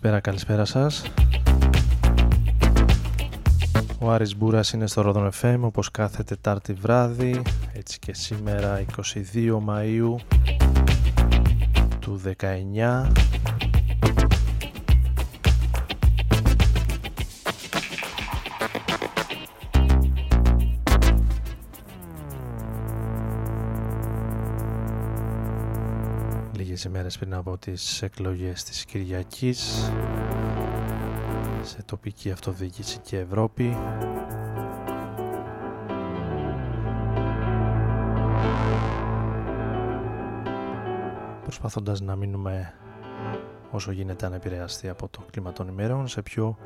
[0.00, 1.02] Καλησπέρα, καλησπέρα σας.
[3.98, 7.42] Ο Άρης Μπούρας είναι στο Ρόδον FM όπως κάθε Τετάρτη βράδυ,
[7.72, 8.84] έτσι και σήμερα
[9.34, 10.14] 22 Μαΐου
[11.98, 13.06] του 19.
[26.58, 29.90] Λίγες ημέρες πριν από τις εκλογές της Κυριακής
[31.62, 33.76] σε τοπική αυτοδιοίκηση και Ευρώπη.
[41.42, 42.74] Προσπαθώντας να μείνουμε
[43.70, 46.58] όσο γίνεται ανεπηρεαστεί από το κλίμα των ημερών σε πιο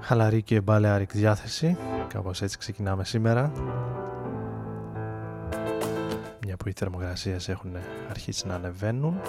[0.00, 1.76] χαλαρή και μπαλεάρικ διάθεση
[2.08, 3.52] κάπως έτσι ξεκινάμε σήμερα.
[3.52, 3.97] μια
[6.58, 7.76] που οι θερμοκρασίες έχουν
[8.10, 9.20] αρχίσει να ανεβαίνουν.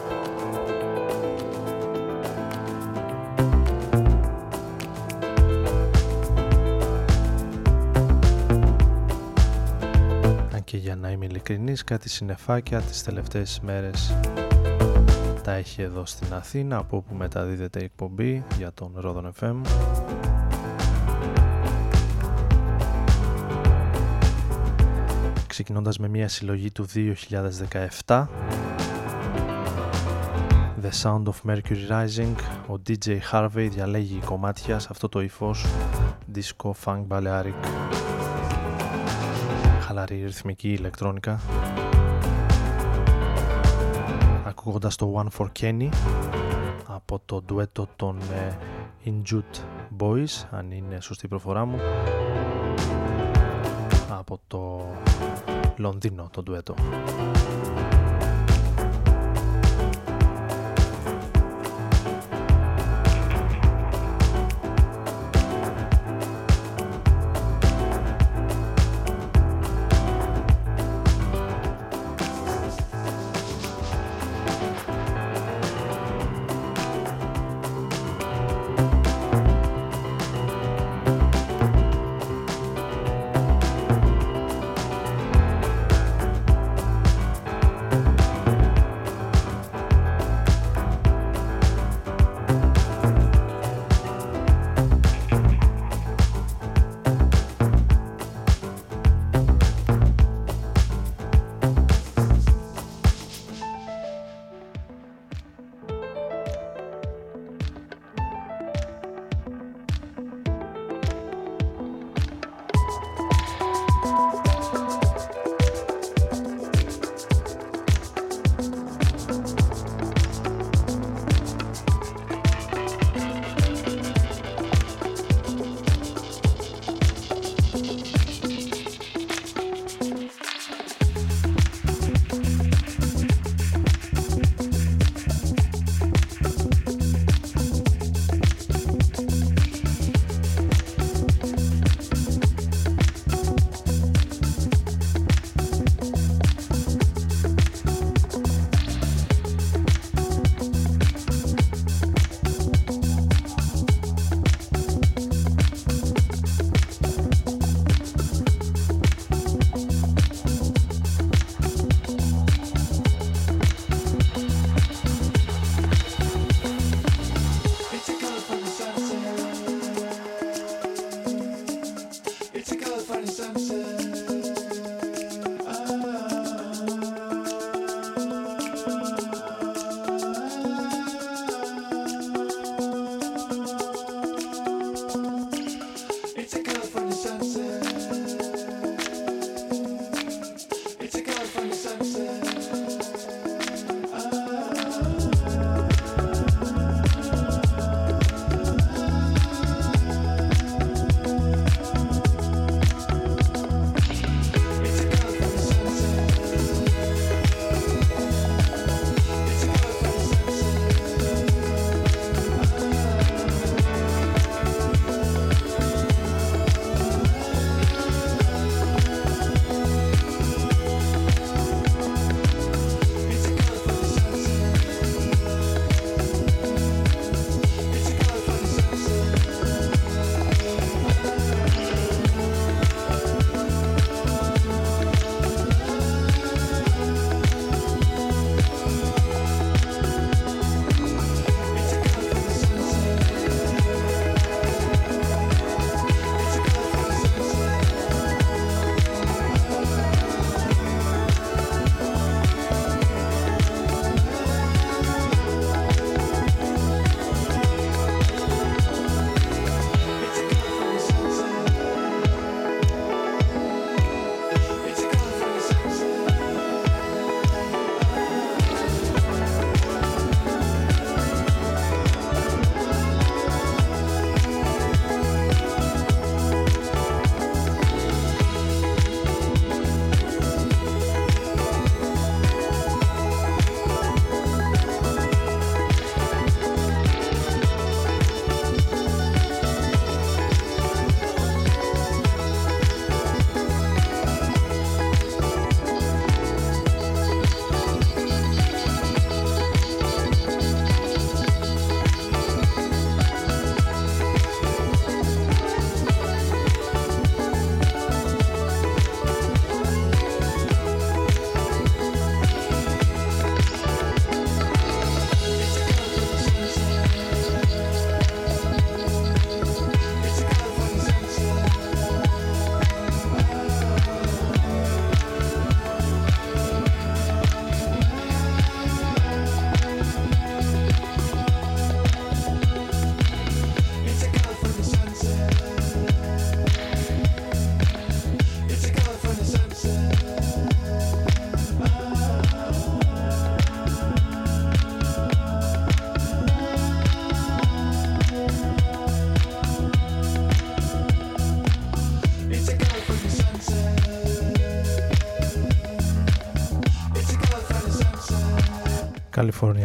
[10.54, 14.14] Αν και για να είμαι ειλικρινής κάτι συννεφάκια τις τελευταίες μέρες
[15.50, 19.62] τα έχει εδώ στην Αθήνα από όπου μεταδίδεται η εκπομπή για τον Ρόδον FM
[25.60, 26.86] ξεκινώντας με μια συλλογή του
[28.06, 28.26] 2017
[30.82, 32.36] The Sound of Mercury Rising
[32.68, 35.66] ο DJ Harvey διαλέγει κομμάτια σε αυτό το ύφος
[36.36, 37.54] disco, funk, balearic.
[39.82, 41.40] Χαλαρή ρυθμική ηλεκτρόνικα.
[44.46, 45.90] Ακούγοντας το One for Kenny
[46.88, 48.58] από το ντουέτο των ε,
[49.06, 49.62] Injut
[50.00, 51.78] Boys αν είναι σωστή η προφορά μου
[54.20, 54.86] από το
[55.78, 56.76] Λονδίνο το ντουέτο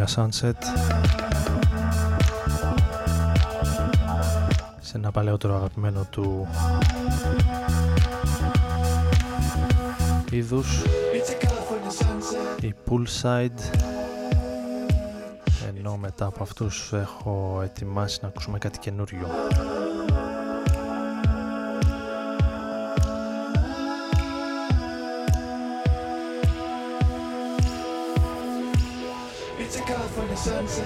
[0.04, 0.56] California Sunset.
[4.80, 6.46] Σε ένα παλαιότερο αγαπημένο του
[10.30, 10.82] είδους
[12.60, 13.76] η Poolside.
[15.76, 19.28] Ενώ μετά από αυτούς έχω ετοιμάσει να ακούσουμε κάτι καινούριο
[30.66, 30.82] sense.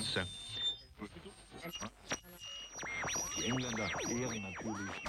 [0.00, 0.20] So.
[3.36, 5.06] Die Engländer ehren natürlich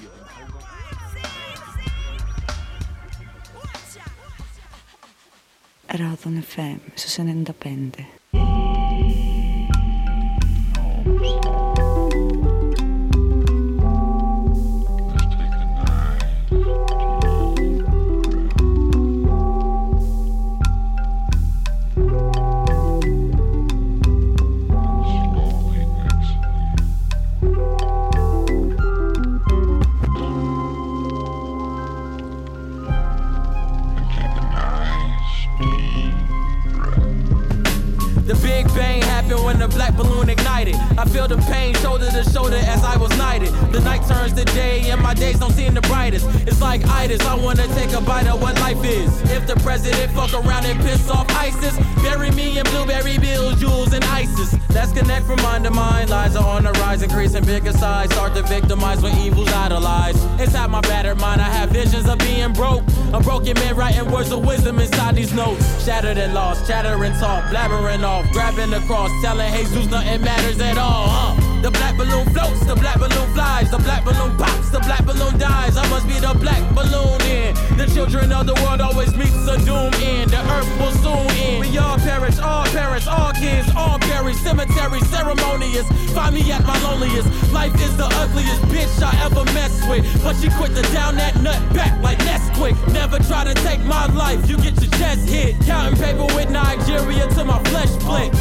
[39.87, 40.75] black balloon ignited.
[40.97, 43.49] I feel the pain shoulder to shoulder as I was knighted.
[43.71, 46.25] The night turns to day and my days don't seem the brightest.
[46.47, 49.09] It's like itis, I wanna take a bite of what life is.
[49.31, 53.93] If the president fuck around and piss off ISIS, bury me in blueberry bills, jewels,
[53.93, 54.55] and ISIS.
[54.73, 56.09] Let's connect from mind to mind.
[56.09, 58.11] Lies are on the rise, increasing bigger size.
[58.11, 60.19] Start to victimize when evil's idolized.
[60.39, 62.83] Inside my battered mind, I have visions of being broke.
[63.13, 65.63] A broken man writing words of wisdom inside these notes.
[65.83, 70.77] Shattered and lost, chattering talk, blabbering off, grabbing the cross, telling hate Nothing matters at
[70.77, 71.07] all.
[71.07, 71.61] Huh?
[71.61, 75.37] The black balloon floats, the black balloon flies, the black balloon pops, the black balloon
[75.37, 75.77] dies.
[75.77, 77.53] I must be the black balloon in.
[77.77, 80.29] The children of the world always meets a doom in.
[80.29, 81.59] The earth will soon end.
[81.61, 84.35] We all perish, all parents, all kids, all buried.
[84.37, 85.87] Cemetery ceremonious.
[86.13, 87.29] Find me at my loneliest.
[87.53, 90.05] Life is the ugliest bitch I ever messed with.
[90.23, 92.75] But she quit to down that nut back like Nesquik.
[92.93, 95.55] Never try to take my life, you get your chest hit.
[95.65, 98.33] Counting paper with Nigeria till my flesh split.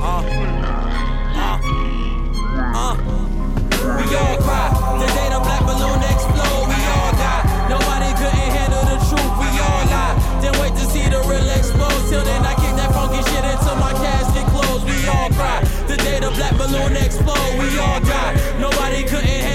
[0.00, 0.22] Uh,
[1.34, 1.58] uh,
[2.54, 2.94] uh.
[3.98, 4.70] We all cry.
[5.00, 7.42] The day the black balloon explode, we all die.
[7.68, 10.14] Nobody couldn't handle the truth, we all lie.
[10.40, 11.98] Then wait to see the real explode.
[12.08, 14.86] Till then, I kick that funky shit until my casket closed.
[14.86, 15.66] We all cry.
[15.88, 18.38] The day the black balloon explode, we all die.
[18.60, 19.47] Nobody couldn't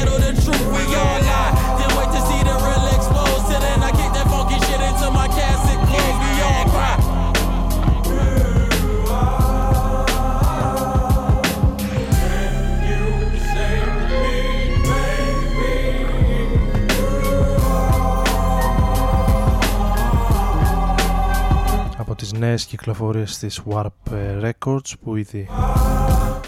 [22.53, 25.47] νέες κυκλοφορίες της Warp Records που ήδη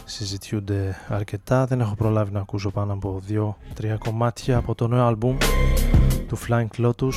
[0.03, 1.65] συζητιούνται αρκετά.
[1.65, 3.21] Δεν έχω προλάβει να ακούσω πάνω από
[3.79, 5.37] 2-3 κομμάτια από το νέο άλμπουμ
[6.27, 7.13] του Flying Lotus.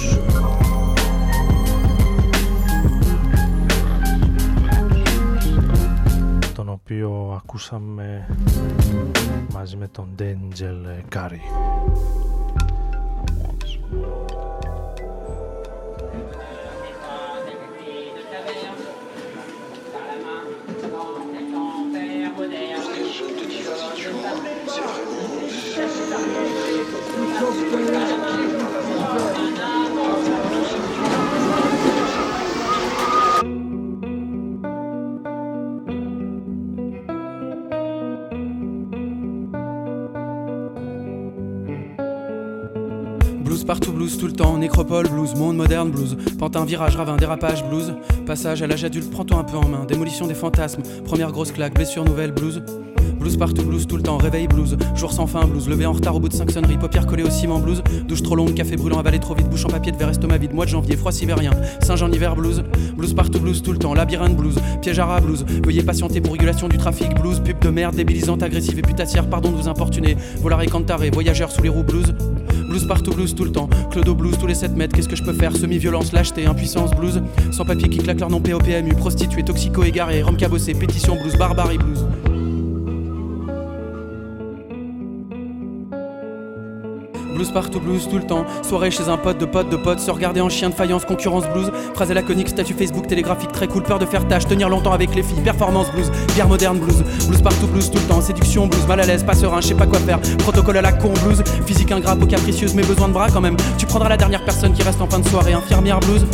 [6.54, 8.26] Τον οποίο ακούσαμε
[9.52, 11.40] μαζί με τον Dangel Curry
[43.68, 47.92] partout, blues tout le temps, nécropole, blues, monde moderne, blues, pantin, virage, ravin, dérapage, blues,
[48.24, 51.74] passage à l'âge adulte, prends-toi un peu en main, démolition des fantasmes, première grosse claque,
[51.74, 52.62] blessure nouvelle, blues.
[53.20, 56.16] Blues partout, blues tout le temps, réveil blues, jour sans fin blues, levé en retard
[56.16, 58.98] au bout de 5 sonneries, paupières collées au ciment blues, douche trop longue, café brûlant,
[58.98, 61.52] avalé trop vite, bouche en papier de verre, estomac vide, mois de janvier, froid sibérien,
[61.82, 62.62] Saint-Jean hiver blues,
[62.96, 66.32] blues partout, blues tout le temps, labyrinthe blues, piège à rat blues, veuillez patienter pour
[66.32, 70.16] régulation du trafic blues, pub de merde, débilisante, agressive et putassière, pardon de vous importuner,
[70.40, 72.14] volare et cantaré, voyageurs sous les roues blues,
[72.68, 73.68] Blues partout, blues tout le temps.
[73.90, 74.94] Clodo blues tous les 7 mètres.
[74.94, 75.56] Qu'est-ce que je peux faire?
[75.56, 77.22] Semi-violence, lâcheté, impuissance, blues.
[77.50, 78.94] Sans papier qui claque leur nom POPMU.
[78.94, 82.04] Prostituée, toxico, égaré, rhum cabossé, pétition, blues, barbarie, blues.
[87.38, 88.44] Blues partout, blues tout le temps.
[88.68, 91.44] Soirée chez un pote de pote de pote, se regarder en chien de faïence, concurrence
[91.52, 91.70] blues.
[91.94, 95.22] Phrase laconique, statut Facebook, télégraphique, très cool, peur de faire tâche, tenir longtemps avec les
[95.22, 97.04] filles, performance blues, bière moderne blues.
[97.28, 99.76] Blues partout, blues tout le temps, séduction blues, mal à l'aise, pas serein, je sais
[99.76, 100.18] pas quoi faire.
[100.38, 103.56] Protocole à la con blues, physique ingrat, peau capricieuse, mais besoin de bras quand même.
[103.78, 106.26] Tu prendras la dernière personne qui reste en fin de soirée, infirmière blues.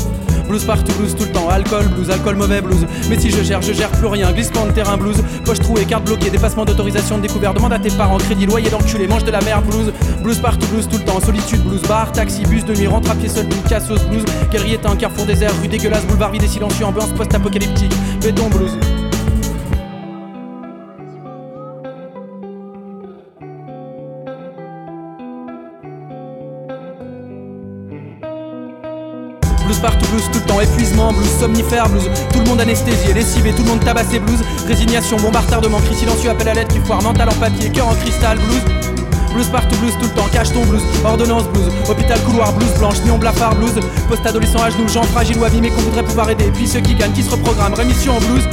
[0.48, 2.86] Blues partout, blues tout le temps, alcool, blues, alcool mauvais, blues.
[3.08, 5.16] Mais si je gère, je gère plus rien, glissement de terrain, blues.
[5.44, 9.06] Poche trouée, carte bloquée, dépassement d'autorisation de découvert, demande à tes parents, crédit, loyer d'enculé,
[9.06, 9.92] mange de la merde, blues.
[10.22, 13.14] Blues partout, blues tout le temps, solitude, blues, bar, taxi, bus de nuit, rentre à
[13.14, 14.24] pied seul, blues, cassos, blues.
[14.50, 18.78] Galerie est un carrefour désert, rue dégueulasse, boulevard vide et silencieux, ambiance post-apocalyptique, béton, blues.
[29.74, 33.52] Blues partout, blues tout le temps, épuisement, blues somnifère, blues, tout le monde anesthésié, lessivé,
[33.52, 34.38] tout le monde tabassé, blues,
[34.68, 38.38] résignation, bombardement, cri silencieux, appel à l'aide qui foire, mental en papier, cœur en cristal,
[38.38, 38.62] blues.
[39.32, 43.02] Blues partout, blues tout le temps, cache ton blues, ordonnance blues, hôpital couloir blues blanche,
[43.04, 43.74] néon blafard blues,
[44.08, 47.12] post-adolescent à genoux, gens fragiles ou abîmés qu'on voudrait pouvoir aider, puis ceux qui gagnent,
[47.12, 48.44] qui se reprogramment, rémission en blues.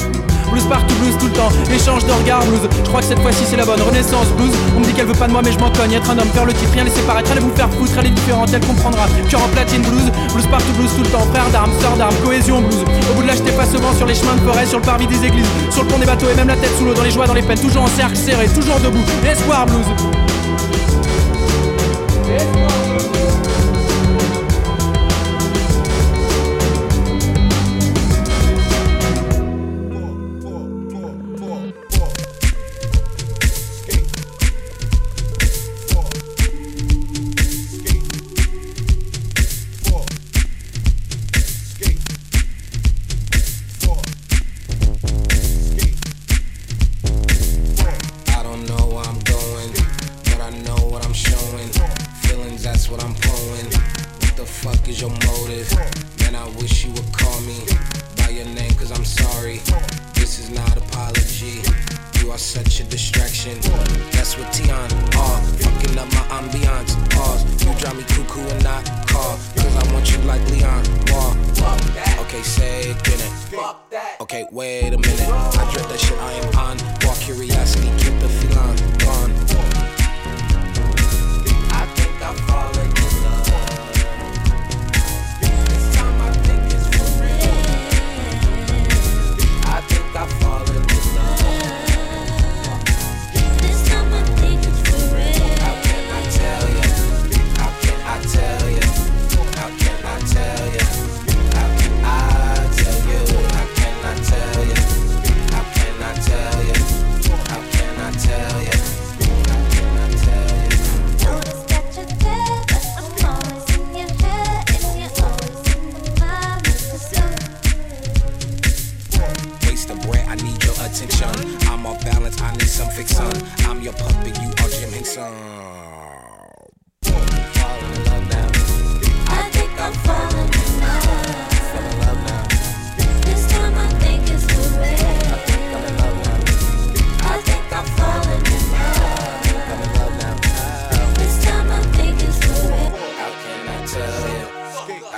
[0.52, 2.68] Blues partout, blues tout le temps, échange de regards, blues.
[2.84, 4.52] Je crois que cette fois-ci c'est la bonne renaissance, blues.
[4.76, 5.94] On me dit qu'elle veut pas de moi, mais je m'en cogne.
[5.94, 8.10] Être un homme, faire le titre, rien laisser paraître, allez vous faire foutre, elle est
[8.12, 9.08] différente, elle comprendra.
[9.30, 11.26] Cœur en platine, blues, blues partout, blues tout le temps.
[11.34, 12.84] Frère d'armes, sœur d'armes, cohésion, blues.
[13.10, 15.26] Au bout de l'âge, pas souvent sur les chemins de forêt, sur le parvis des
[15.26, 17.28] églises, sur le pont des bateaux et même la tête sous l'eau, dans les joies,
[17.28, 19.04] dans les peines, toujours en cercle serré, toujours debout.
[19.26, 20.21] Espoir, blues.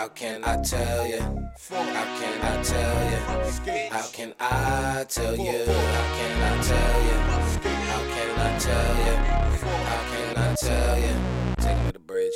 [0.03, 1.19] How can I tell you?
[1.69, 3.17] How can I tell you?
[3.89, 5.63] How can I tell you?
[5.63, 7.13] How can I tell you?
[7.23, 7.47] How
[8.11, 9.15] can I tell you?
[9.63, 11.55] How can I tell you?
[11.55, 12.33] Take me to the bridge.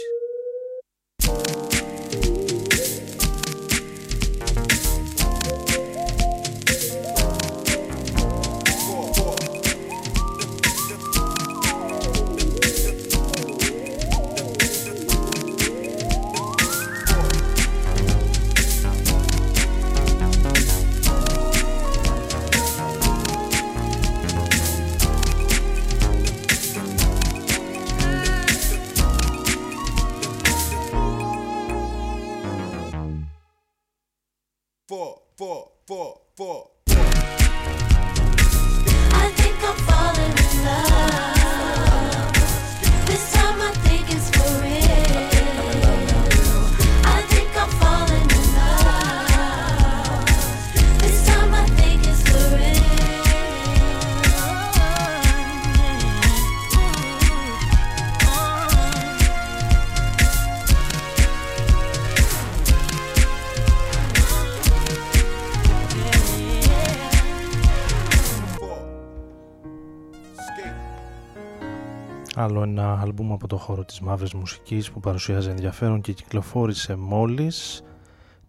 [72.80, 77.84] Ένα άλμπουμ από το χώρο της μαύρης μουσικής που παρουσιάζει ενδιαφέρον και κυκλοφόρησε μόλις.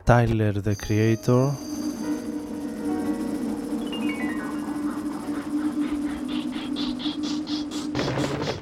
[0.04, 1.50] Tyler the Creator.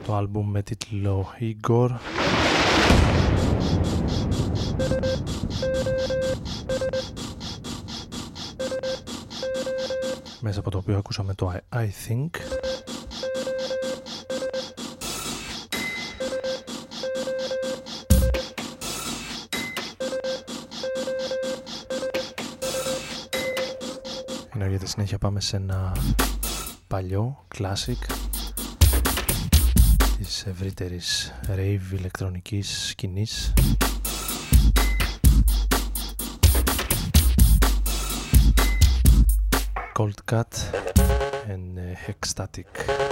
[0.06, 1.88] Το άλμπουμ με τίτλο Igor.
[10.40, 12.55] Μέσα από το οποίο ακούσαμε το I, I Think
[24.86, 25.96] ενώ για τη συνέχεια πάμε σε ένα
[26.86, 28.14] παλιό classic
[30.16, 33.52] της ευρύτερης rave ηλεκτρονικής σκηνής.
[39.98, 40.52] Cold Cut
[41.48, 43.05] and uh,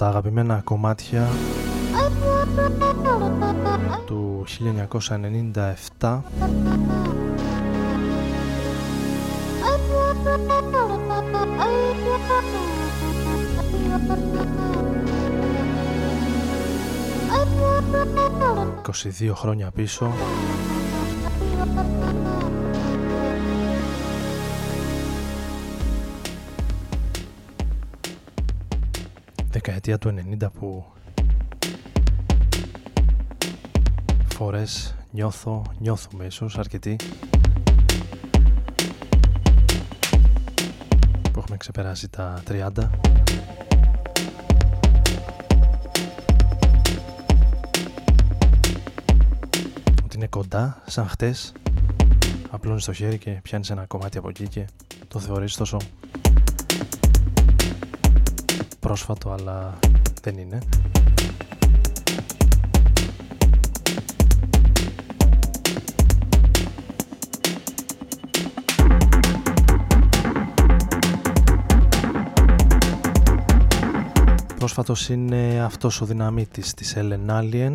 [0.00, 1.28] τα αγαπημένα κομμάτια
[4.06, 4.44] του
[6.00, 6.20] 1997
[18.82, 20.12] 22 χρόνια πίσω
[29.90, 30.84] δεκαετία του 90 που
[34.34, 36.96] φορές νιώθω, νιώθουμε ίσως αρκετοί
[41.32, 42.70] που έχουμε ξεπεράσει τα 30
[50.04, 51.52] ότι είναι κοντά σαν χτες.
[52.50, 54.66] Απλώνεις το χέρι και πιάνεις ένα κομμάτι από εκεί και
[55.08, 55.76] το θεωρείς τόσο
[58.90, 59.78] πρόσφατο αλλά
[60.22, 60.58] δεν είναι.
[74.58, 77.72] Πρόσφατος είναι αυτός ο δυναμίτης της Ellen Alien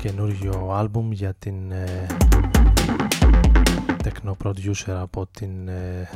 [0.00, 2.06] καινούργιο άλμπουμ για την ε,
[4.10, 6.08] techno producer από την ε,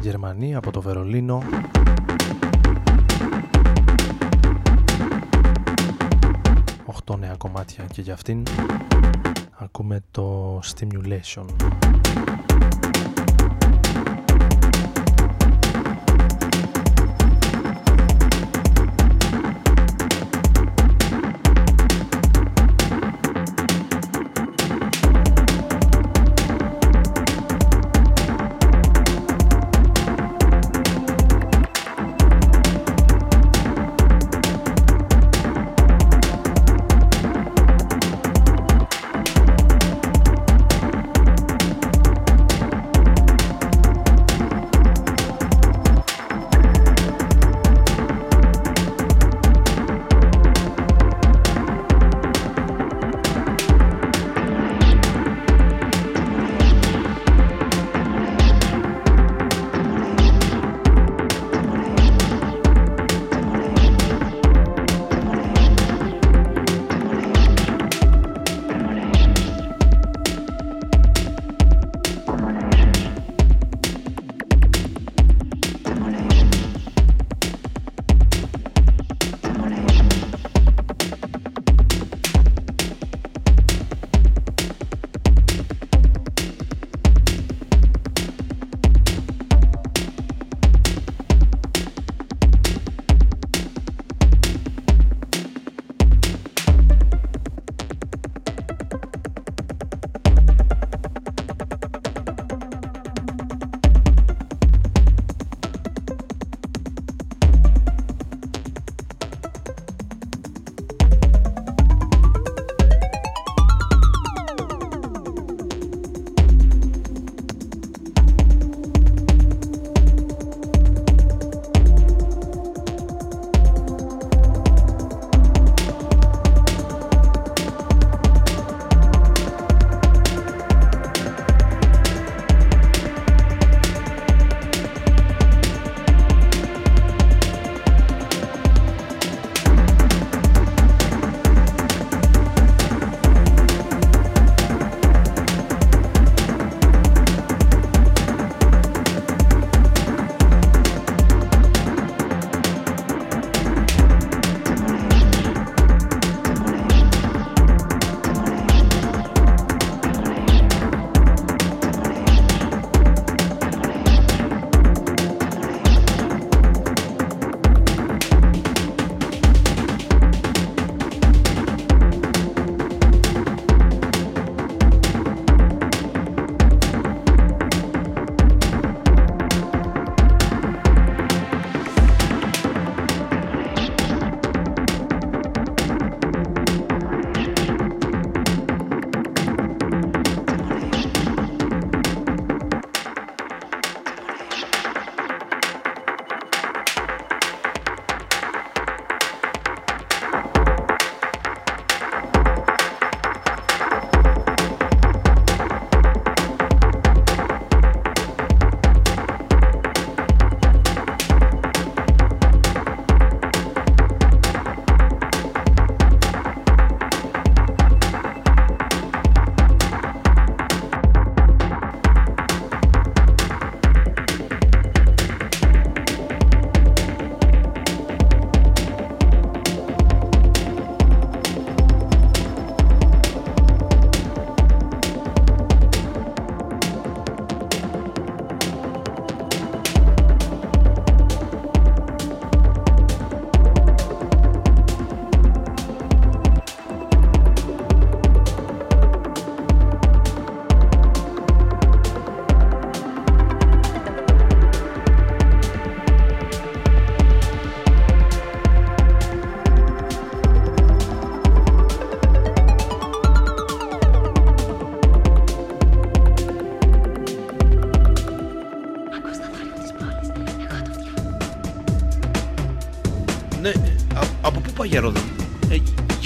[0.00, 1.42] Γερμανία, από το Βερολίνο.
[6.84, 8.42] Οχτώ νέα κομμάτια και για αυτήν.
[9.58, 11.46] Ακούμε το Stimulation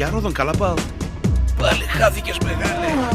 [0.00, 0.74] Γιαρο ρόδον καλά πάω.
[1.58, 3.09] Πάλι χάθηκες μεγάλε.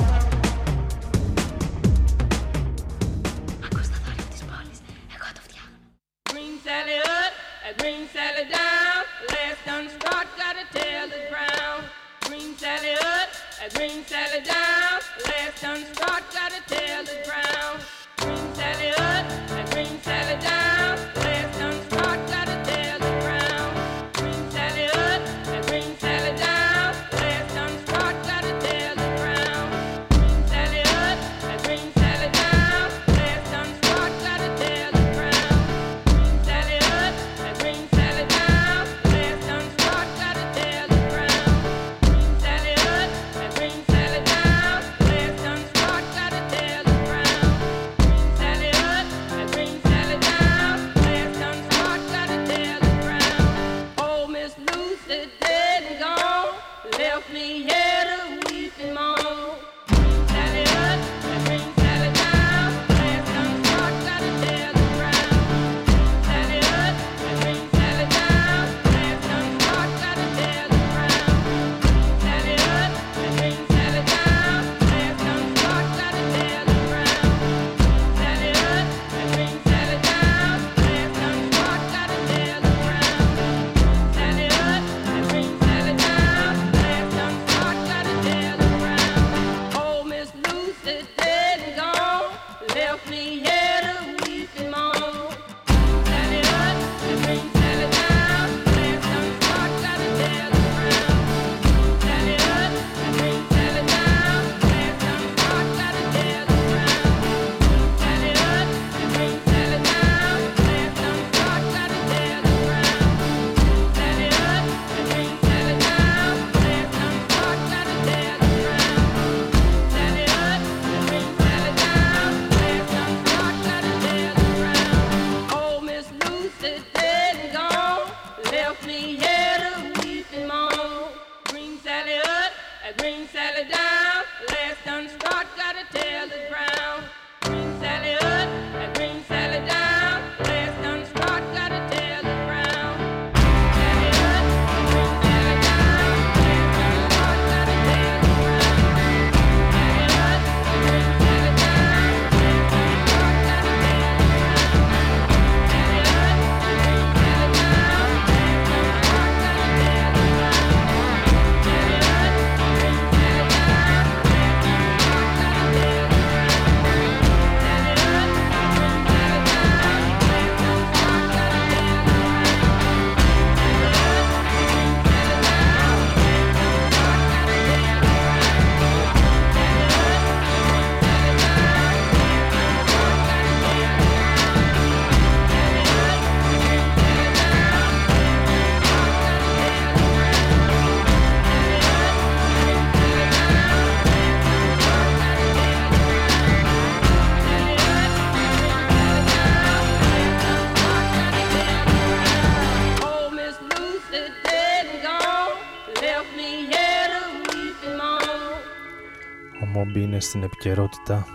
[210.25, 211.27] στην επικαιρότητα.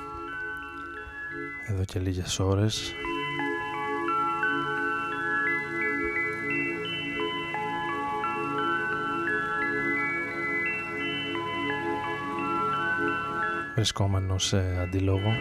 [1.67, 2.95] Εδώ και λίγες ώρες.
[13.75, 15.33] Βρισκόμενο σε αντίλογο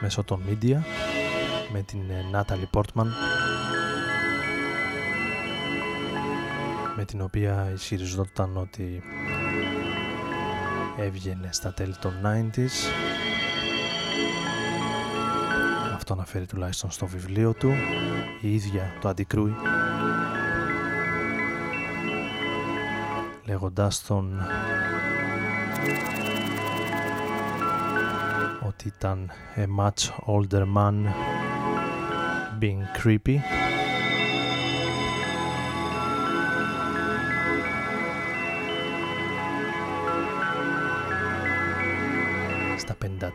[0.00, 0.78] μέσω των media
[1.72, 3.14] με την ε, Νάταλι Πόρτμαν
[7.06, 9.02] την οποία ισχυριζόταν ότι
[10.98, 13.06] έβγαινε στα τέλη των 90s
[16.08, 17.70] αυτό αναφέρει τουλάχιστον στο βιβλίο του.
[18.40, 19.54] Η ίδια το αντικρούει.
[23.44, 24.40] Λέγοντάς τον
[28.66, 30.94] ότι ήταν a much older man
[32.60, 33.65] being creepy.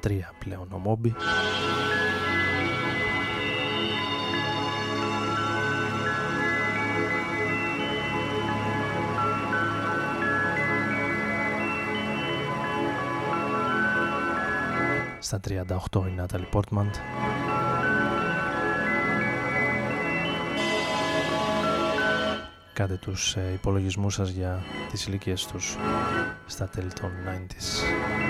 [0.02, 1.16] τρία πλέον ο Μόμπι.
[15.20, 15.40] Στα
[15.92, 16.94] 38 η Νάταλι Πόρτμαντ.
[22.74, 25.78] Κάντε τους ε, υπολογισμούς σας για τις ηλικίες τους
[26.46, 28.21] στα τέλη των 90's.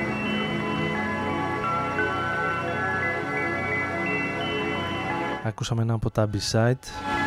[5.43, 7.21] Ακούσαμε ένα από τα B-side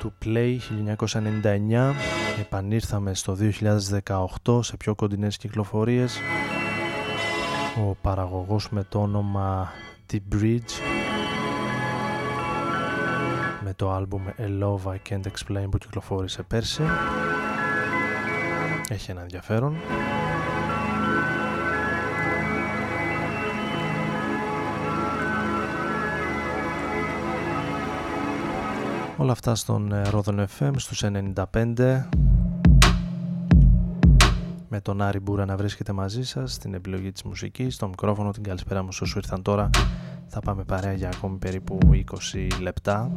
[0.00, 0.58] του Play
[1.42, 1.92] 1999
[2.40, 3.36] επανήρθαμε στο
[4.44, 6.20] 2018 σε πιο κοντινές κυκλοφορίες.
[7.88, 9.72] Ο παραγωγός με το όνομα
[10.12, 10.70] The Bridge.
[13.64, 16.82] Με το άλμπουμ A Love I Can't Explain που κυκλοφόρησε πέρσι.
[18.88, 19.76] Έχει ένα ενδιαφέρον
[29.20, 32.02] Όλα αυτά στον ε, Ρόδον FM στους 95
[34.68, 38.42] με τον Άρη Μπούρα να βρίσκεται μαζί σας στην επιλογή της μουσικής, στο μικρόφωνο, την
[38.42, 39.70] καλησπέρα μου όσους ήρθαν τώρα.
[40.26, 43.10] Θα πάμε παρέα για ακόμη περίπου 20 λεπτά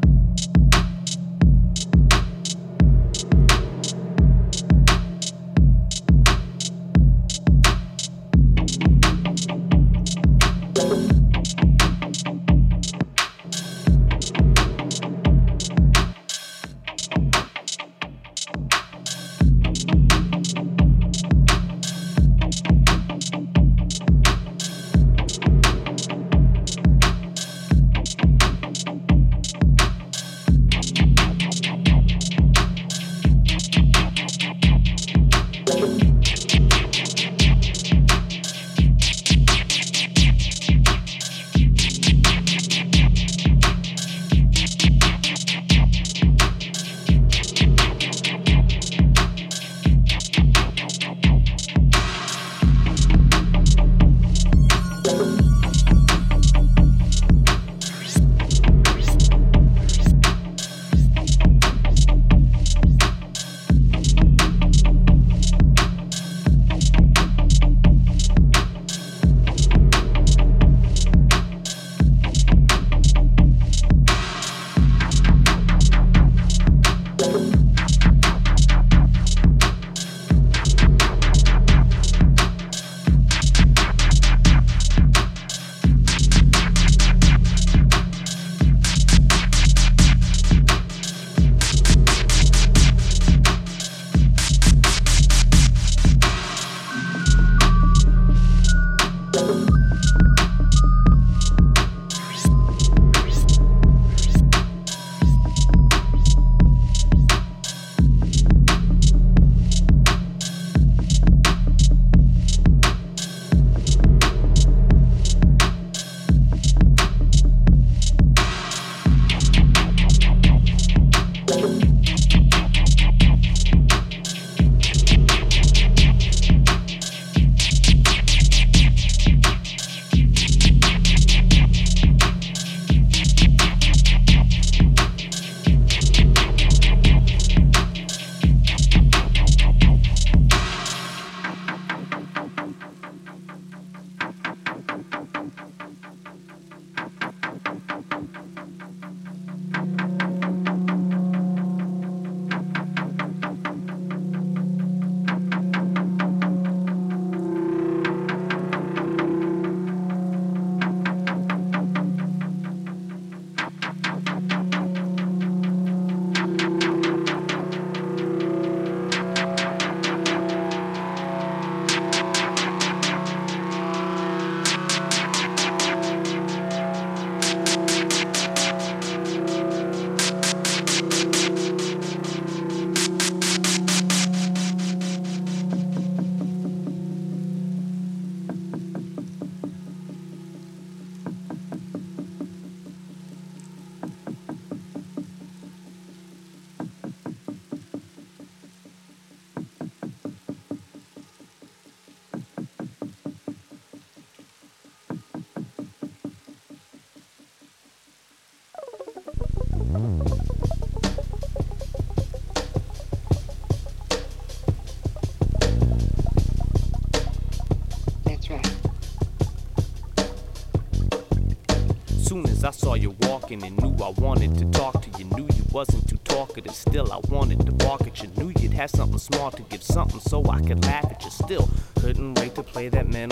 [223.62, 225.26] and knew I wanted to talk to you.
[225.26, 228.30] Knew you wasn't too talkative, still I wanted to bark at you.
[228.38, 231.30] Knew you'd have something small to give something so I could laugh at you.
[231.30, 233.32] Still couldn't wait to play that man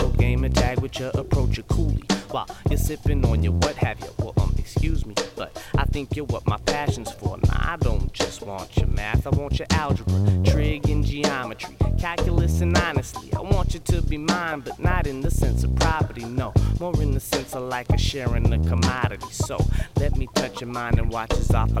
[21.12, 21.80] watches off a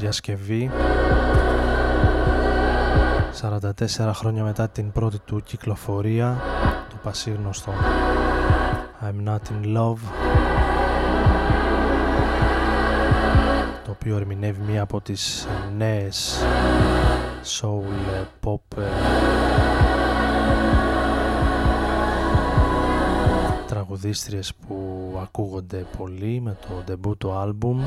[0.00, 0.70] διασκευή.
[3.40, 6.40] 44 χρόνια μετά την πρώτη του κυκλοφορία
[6.88, 7.72] το πασίγνωστο.
[9.02, 9.98] I'm Not In Love.
[13.84, 15.46] Το οποίο ερμηνεύει μία από τις
[15.76, 16.44] νέες
[17.60, 18.78] soul pop.
[18.78, 18.82] Ε,
[23.66, 24.76] τραγουδίστριες που
[25.22, 27.80] ακούγονται πολύ με το debut του άλμπουμ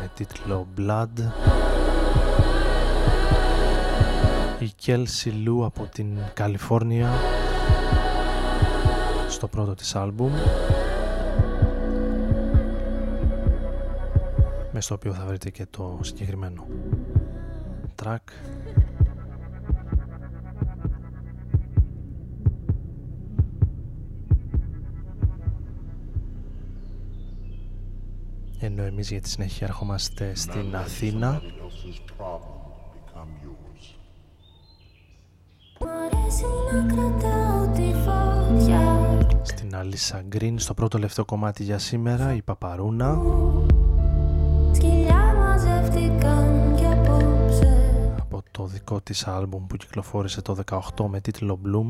[0.00, 1.30] με τίτλο Blood.
[4.58, 7.10] Η Kelsey Lou από την Καλιφόρνια.
[9.28, 10.32] Στο πρώτο της άλμπουμ.
[14.72, 16.66] Με στο οποίο θα βρείτε και το συγκεκριμένο
[18.02, 18.16] track
[28.66, 31.42] ενώ εμείς για τη συνέχεια ερχόμαστε στην Αθήνα.
[39.42, 43.10] Στην Αλίσσα Γκριν στο πρώτο λεπτό κομμάτι για σήμερα η Παπαρούνα.
[48.20, 50.56] Από το δικό της άλμπουμ που κυκλοφόρησε το
[50.96, 51.86] 18 με τίτλο Bloom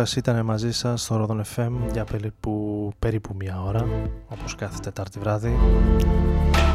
[0.00, 3.86] Ο Άρης Μπούρας ήταν μαζί σας στο Rodon FM για περίπου, περίπου μία ώρα
[4.28, 5.56] όπως κάθε Τετάρτη βράδυ.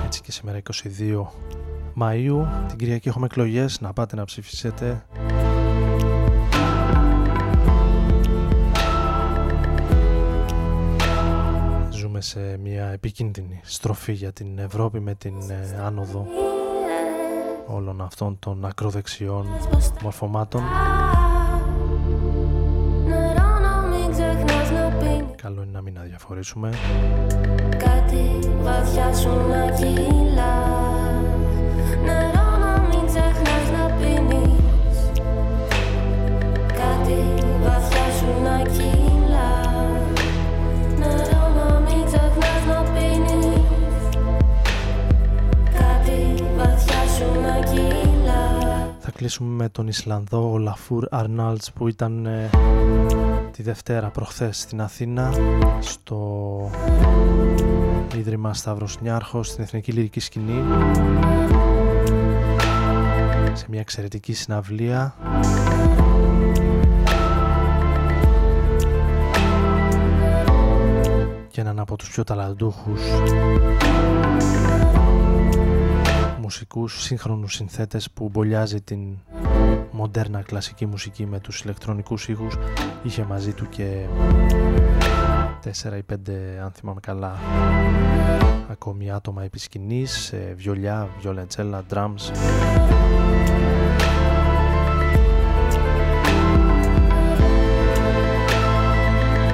[0.06, 1.32] Έτσι και σήμερα 22
[2.00, 5.06] Μαΐου την Κυριακή έχουμε εκλογές να πάτε να ψηφίσετε.
[11.90, 16.26] Ζούμε σε μια επικίνδυνη στροφή για την Ευρώπη με την ε, άνοδο
[17.68, 19.48] όλων αυτών των ακροδεξιών
[20.02, 20.64] μορφωμάτων
[25.76, 26.70] να μην αδιαφορήσουμε.
[27.78, 30.56] Κάτι βαθιά σου να κυλά
[32.06, 34.98] Νερό να μην ξεχνάς να πίνεις.
[36.68, 37.20] Κάτι
[37.64, 39.52] βαθιά σου να κυλά
[41.00, 44.18] Νερό να μην ξεχνάς να πίνεις.
[45.64, 52.26] Κάτι βαθιά σου να κυλά Θα κλείσουμε με τον Ισλανδό ο Λαφούρ Αρνάλτς που ήταν
[52.26, 52.50] ε,
[53.56, 55.34] τη Δευτέρα προχθές στην Αθήνα
[55.80, 56.70] στο
[58.18, 60.64] Ίδρυμα Σταύρος Νιάρχος στην Εθνική Λυρική Σκηνή.
[63.54, 65.16] Σε μια εξαιρετική συναυλία.
[71.48, 73.02] Και έναν από τους πιο ταλαντούχους
[76.42, 79.00] μουσικούς σύγχρονους συνθέτες που μπολιάζει την
[79.96, 82.58] μοντέρνα κλασική μουσική με τους ηλεκτρονικούς ήχους.
[83.04, 84.06] Είχε μαζί του και
[85.64, 87.38] 4 ή 5 αν θυμάμαι καλά
[88.70, 92.32] ακόμη άτομα επί σκηνής, ε, βιολιά, βιολεντσέλα, drums.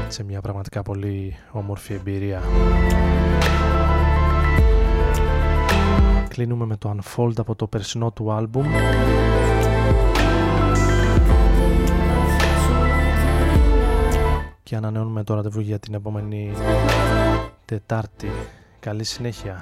[0.07, 2.41] Σε μια πραγματικά πολύ όμορφη εμπειρία.
[6.27, 8.65] Κλείνουμε με το Unfold από το περσινό του άλμπουμ
[14.71, 16.53] και ανανεώνουμε το ραντεβού για την επόμενη
[17.65, 18.27] Τετάρτη.
[18.79, 19.61] Καλή συνέχεια.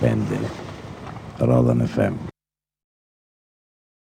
[0.00, 0.50] 95
[1.38, 2.27] Ρόδον FM.